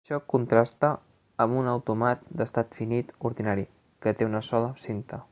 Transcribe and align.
Això 0.03 0.17
contrasta 0.33 0.87
amb 1.43 1.59
un 1.59 1.67
autòmat 1.73 2.23
d'estat 2.39 2.73
finit 2.79 3.13
ordinari, 3.31 3.67
que 4.07 4.15
té 4.21 4.31
una 4.31 4.43
sola 4.49 4.73
cinta. 4.87 5.21